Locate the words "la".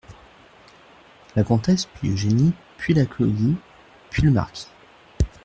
1.35-1.43, 2.95-3.05